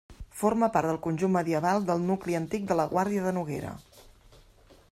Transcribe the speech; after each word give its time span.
Forma 0.37 0.69
part 0.77 0.89
del 0.91 0.99
conjunt 1.07 1.33
medieval 1.35 1.85
del 1.91 2.03
nucli 2.07 2.39
antic 2.41 2.65
de 2.73 2.79
la 2.81 2.89
Guàrdia 2.95 3.27
de 3.27 3.39
Noguera. 3.41 3.75